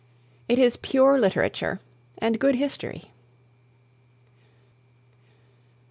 It 0.47 0.57
it 0.57 0.81
pure 0.81 1.19
literature 1.19 1.79
and 2.17 2.39
good 2.39 2.55
history. 2.55 3.11